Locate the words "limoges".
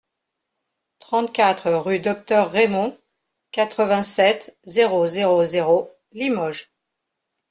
6.13-6.71